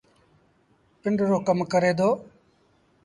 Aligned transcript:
پنڊرو 1.01 1.37
ڪم 1.47 1.59
ڪري 1.71 1.91
دو۔ 1.99 2.09